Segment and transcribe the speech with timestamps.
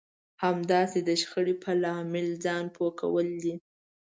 [0.43, 3.55] همداسې د شخړې په لامل ځان پوه کول دي.